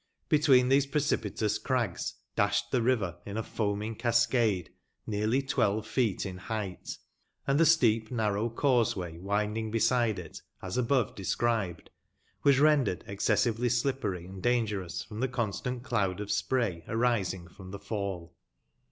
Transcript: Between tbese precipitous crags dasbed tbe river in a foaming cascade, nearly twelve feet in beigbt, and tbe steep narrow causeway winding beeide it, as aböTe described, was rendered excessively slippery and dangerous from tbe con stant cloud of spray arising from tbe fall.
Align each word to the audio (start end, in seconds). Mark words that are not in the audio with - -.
Between 0.29 0.67
tbese 0.67 0.89
precipitous 0.91 1.59
crags 1.59 2.15
dasbed 2.35 2.71
tbe 2.71 2.83
river 2.83 3.17
in 3.23 3.37
a 3.37 3.43
foaming 3.43 3.93
cascade, 3.93 4.71
nearly 5.05 5.43
twelve 5.43 5.85
feet 5.85 6.25
in 6.25 6.39
beigbt, 6.39 6.97
and 7.45 7.59
tbe 7.59 7.67
steep 7.67 8.09
narrow 8.11 8.49
causeway 8.49 9.19
winding 9.19 9.69
beeide 9.71 10.17
it, 10.17 10.41
as 10.59 10.75
aböTe 10.79 11.13
described, 11.13 11.91
was 12.41 12.59
rendered 12.59 13.03
excessively 13.05 13.69
slippery 13.69 14.25
and 14.25 14.41
dangerous 14.41 15.03
from 15.03 15.21
tbe 15.21 15.31
con 15.33 15.53
stant 15.53 15.83
cloud 15.83 16.19
of 16.19 16.31
spray 16.31 16.83
arising 16.87 17.47
from 17.47 17.71
tbe 17.71 17.83
fall. 17.83 18.33